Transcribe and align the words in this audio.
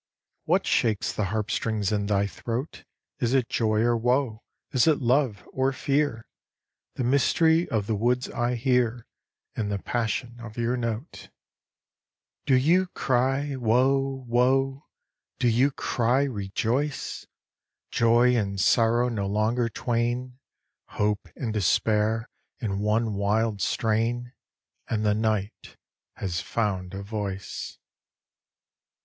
What 0.45 0.65
shakes 0.65 1.13
the 1.13 1.25
harp 1.25 1.51
strings 1.51 1.91
in 1.91 2.07
thy 2.07 2.25
throat? 2.25 2.85
Is 3.19 3.35
it 3.35 3.49
joy 3.49 3.81
or 3.81 3.95
woe? 3.95 4.41
Is 4.71 4.87
it 4.87 4.97
love 4.97 5.47
or 5.53 5.71
fear? 5.71 6.25
The 6.95 7.03
mystery 7.03 7.69
of 7.69 7.85
the 7.85 7.93
woods 7.93 8.27
I 8.27 8.55
hear 8.55 9.05
In 9.55 9.69
the 9.69 9.77
passion 9.77 10.39
of 10.39 10.57
your 10.57 10.75
note. 10.75 11.29
Do 12.47 12.55
you 12.55 12.87
cry, 12.87 13.55
Woe! 13.55 14.25
Woe! 14.27 14.87
Do 15.37 15.47
you 15.47 15.69
cry, 15.69 16.23
Rejoice! 16.23 17.27
Joy 17.91 18.35
and 18.35 18.59
sorrow 18.59 19.07
no 19.07 19.27
longer 19.27 19.69
twain, 19.69 20.39
Hope 20.97 21.29
and 21.35 21.53
despair 21.53 22.27
in 22.59 22.79
one 22.79 23.13
wild 23.13 23.61
strain, 23.61 24.33
And 24.89 25.05
the 25.05 25.13
night 25.13 25.77
has 26.15 26.41
found 26.41 26.95
a 26.95 27.03
voice. 27.03 27.77